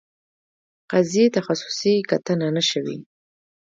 قضیې 0.91 1.25
تخصصي 1.37 1.93
کتنه 2.09 2.47
نه 2.55 2.63
شوې. 2.69 2.97